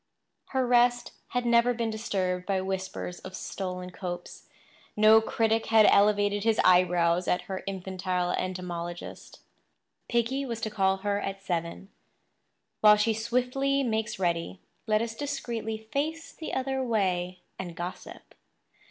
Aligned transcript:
Her 0.47 0.65
rest 0.65 1.11
had 1.27 1.45
never 1.45 1.75
been 1.75 1.91
disturbed 1.91 2.47
by 2.47 2.59
whispers 2.59 3.19
of 3.19 3.35
stolen 3.35 3.91
copes; 3.91 4.47
no 4.97 5.21
critic 5.21 5.67
had 5.67 5.85
elevated 5.85 6.43
his 6.43 6.59
eyebrows 6.65 7.27
at 7.27 7.43
her 7.43 7.61
infantile 7.67 8.31
entomologist. 8.31 9.41
Piggy 10.09 10.43
was 10.43 10.59
to 10.61 10.71
call 10.71 10.97
for 10.97 11.03
her 11.03 11.19
at 11.21 11.43
seven. 11.43 11.89
While 12.79 12.97
she 12.97 13.13
swiftly 13.13 13.83
makes 13.83 14.17
ready, 14.17 14.59
let 14.87 15.03
us 15.03 15.13
discreetly 15.13 15.77
face 15.93 16.33
the 16.33 16.51
other 16.51 16.81
way 16.81 17.41
and 17.59 17.75
gossip. 17.77 18.33